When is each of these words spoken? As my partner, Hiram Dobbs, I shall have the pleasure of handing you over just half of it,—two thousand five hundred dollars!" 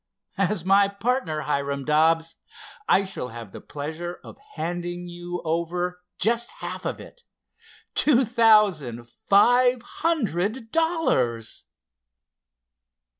As 0.39 0.65
my 0.65 0.87
partner, 0.87 1.41
Hiram 1.41 1.85
Dobbs, 1.85 2.35
I 2.89 3.05
shall 3.05 3.27
have 3.27 3.51
the 3.51 3.61
pleasure 3.61 4.19
of 4.23 4.35
handing 4.55 5.07
you 5.07 5.43
over 5.45 6.01
just 6.17 6.49
half 6.53 6.87
of 6.87 6.99
it,—two 6.99 8.25
thousand 8.25 9.07
five 9.29 9.83
hundred 9.83 10.71
dollars!" 10.71 11.65